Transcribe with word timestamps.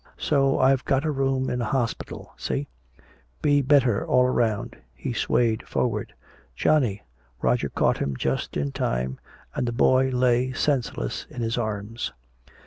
So 0.17 0.57
I've 0.57 0.83
got 0.85 1.05
a 1.05 1.11
room 1.11 1.47
in 1.47 1.61
a 1.61 1.65
hospital! 1.65 2.33
See? 2.35 2.67
Be 3.43 3.61
better 3.61 4.03
all 4.03 4.27
round!" 4.29 4.75
He 4.95 5.13
swayed 5.13 5.61
forward. 5.67 6.15
"Johnny!" 6.55 7.03
Roger 7.39 7.69
caught 7.69 7.99
him 7.99 8.17
just 8.17 8.57
in 8.57 8.71
time, 8.71 9.19
and 9.53 9.67
the 9.67 9.71
boy 9.71 10.09
lay 10.09 10.53
senseless 10.53 11.27
in 11.29 11.43
his 11.43 11.55
arms. 11.55 12.13